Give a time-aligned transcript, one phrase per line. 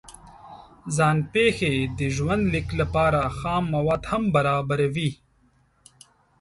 [0.95, 5.11] ځان پېښې د ژوند لیک لپاره خام مواد هم برابروي.